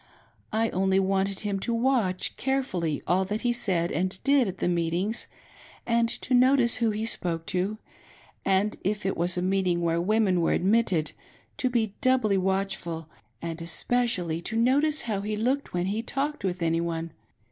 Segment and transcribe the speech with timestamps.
[0.51, 4.67] I only wanted him to watch carefully all that he said and did at the
[4.67, 5.27] meetings
[5.85, 7.77] and to notice who he spoke to,
[8.43, 11.11] and if it was a meeting where women were admitted,
[11.57, 13.09] to be doubly watchful,
[13.43, 17.11] and especially to notice how he looked when he talked with any one.